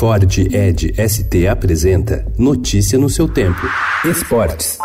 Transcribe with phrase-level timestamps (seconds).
[0.00, 3.60] Ford Ed ST apresenta Notícia no seu tempo.
[4.02, 4.78] Esportes.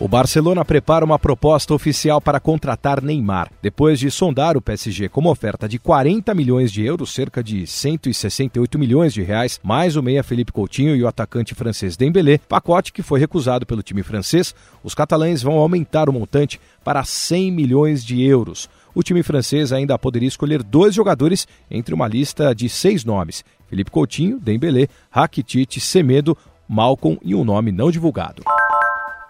[0.00, 3.50] O Barcelona prepara uma proposta oficial para contratar Neymar.
[3.60, 8.78] Depois de sondar o PSG como oferta de 40 milhões de euros, cerca de 168
[8.78, 13.02] milhões de reais, mais o meia Felipe Coutinho e o atacante francês Dembélé, pacote que
[13.02, 18.22] foi recusado pelo time francês, os catalães vão aumentar o montante para 100 milhões de
[18.22, 18.70] euros.
[18.98, 23.92] O time francês ainda poderia escolher dois jogadores entre uma lista de seis nomes: Felipe
[23.92, 26.36] Coutinho, Dembélé, Rakitic, Semedo,
[26.68, 28.42] Malcom e um nome não divulgado.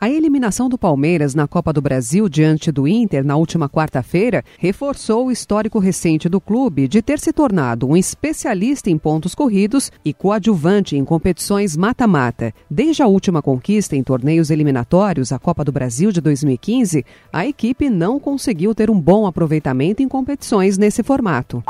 [0.00, 5.26] A eliminação do Palmeiras na Copa do Brasil diante do Inter na última quarta-feira reforçou
[5.26, 10.14] o histórico recente do clube de ter se tornado um especialista em pontos corridos e
[10.14, 12.54] coadjuvante em competições mata-mata.
[12.70, 17.90] Desde a última conquista em torneios eliminatórios, a Copa do Brasil de 2015, a equipe
[17.90, 21.60] não conseguiu ter um bom aproveitamento em competições nesse formato.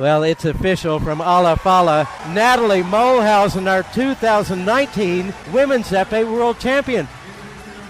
[0.00, 2.08] Well, it's official from Ala Fala.
[2.32, 7.06] Natalie Mulhausen, our 2019 Women's Epee World Champion.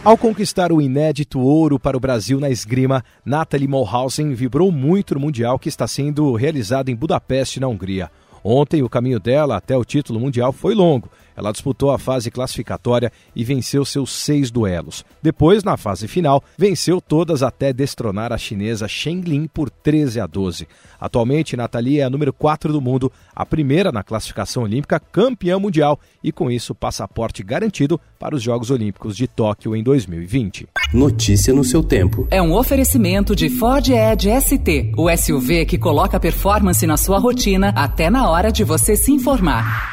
[0.02, 5.20] Ao conquistar o inédito ouro para o Brasil na esgrima, Nathalie Mulhausen vibrou muito no
[5.20, 8.10] Mundial que está sendo realizado em Budapeste, na Hungria.
[8.42, 11.10] Ontem, o caminho dela até o título mundial foi longo.
[11.36, 15.04] Ela disputou a fase classificatória e venceu seus seis duelos.
[15.22, 20.26] Depois, na fase final, venceu todas até destronar a chinesa Shen Lin por 13 a
[20.26, 20.66] 12.
[21.00, 25.98] Atualmente, Nathalie é a número 4 do mundo, a primeira na classificação olímpica, campeã mundial
[26.22, 30.68] e, com isso, passaporte garantido para os Jogos Olímpicos de Tóquio em 2020.
[30.92, 32.26] Notícia no seu tempo.
[32.30, 37.72] É um oferecimento de Ford Edge ST, o SUV que coloca performance na sua rotina
[37.76, 39.89] até na hora de você se informar.